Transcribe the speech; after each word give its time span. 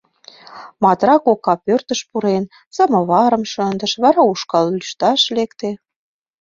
Матра 0.83 1.15
кока, 1.25 1.53
пӧртыш 1.65 2.01
пурен, 2.09 2.43
самоварым 2.75 3.43
шындыш, 3.51 3.93
вара 4.03 4.21
ушкал 4.31 4.65
лӱшташ 4.77 5.21
лекте. 5.37 5.69